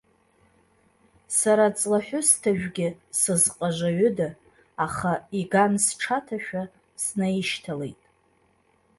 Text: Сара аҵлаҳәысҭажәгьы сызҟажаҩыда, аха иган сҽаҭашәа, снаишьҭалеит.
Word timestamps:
Сара 1.37 1.63
аҵлаҳәысҭажәгьы 1.69 2.87
сызҟажаҩыда, 3.19 4.29
аха 4.85 5.11
иган 5.39 5.73
сҽаҭашәа, 5.85 6.63
снаишьҭалеит. 7.03 8.01